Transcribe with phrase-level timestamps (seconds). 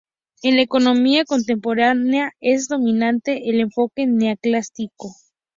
[0.41, 5.13] En la economía contemporánea es dominante el enfoque neoclásico.